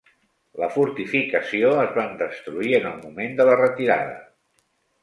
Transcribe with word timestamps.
La 0.61 0.69
fortificació 0.77 1.75
es 1.83 1.93
van 1.99 2.17
destruir 2.23 2.75
en 2.81 2.89
el 2.95 2.99
moment 3.05 3.39
de 3.43 3.49
la 3.53 3.61
retirada. 3.65 4.19